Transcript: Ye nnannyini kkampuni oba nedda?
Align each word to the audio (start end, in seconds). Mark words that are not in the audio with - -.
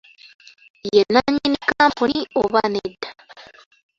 Ye 0.93 1.01
nnannyini 1.05 1.57
kkampuni 1.63 2.19
oba 2.41 2.59
nedda? 2.73 3.09